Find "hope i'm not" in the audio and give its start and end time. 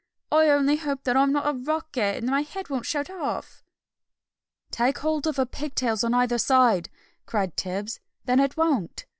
0.77-1.47